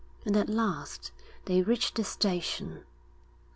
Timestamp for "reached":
1.61-1.93